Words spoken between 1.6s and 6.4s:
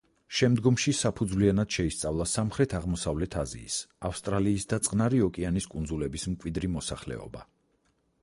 შეისწავლა სამხრეთ-აღმოსავლეთ აზიის, ავსტრალიის და წყნარი ოკეანის კუნძულების